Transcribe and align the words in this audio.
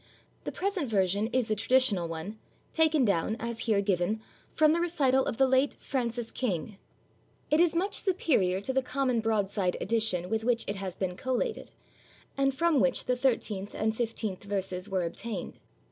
The 0.45 0.51
present 0.51 0.89
version 0.89 1.27
is 1.27 1.51
a 1.51 1.55
traditional 1.55 2.07
one, 2.07 2.39
taken 2.73 3.05
down, 3.05 3.37
as 3.39 3.59
here 3.69 3.81
given, 3.83 4.19
from 4.51 4.73
the 4.73 4.79
recital 4.79 5.23
of 5.27 5.37
the 5.37 5.45
late 5.47 5.75
Francis 5.75 6.31
King. 6.31 6.77
{72b} 7.51 7.51
It 7.51 7.59
is 7.59 7.75
much 7.75 7.93
superior 7.99 8.61
to 8.61 8.73
the 8.73 8.81
common 8.81 9.19
broadside 9.19 9.77
edition 9.79 10.27
with 10.27 10.43
which 10.43 10.65
it 10.67 10.77
has 10.77 10.95
been 10.97 11.15
collated, 11.15 11.71
and 12.35 12.51
from 12.51 12.79
which 12.79 13.05
the 13.05 13.15
thirteenth 13.15 13.75
and 13.75 13.95
fifteenth 13.95 14.43
verses 14.43 14.89
were 14.89 15.03
obtained. 15.03 15.59